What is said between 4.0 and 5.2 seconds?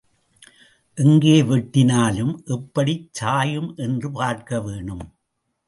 பார்க்க வேணும்.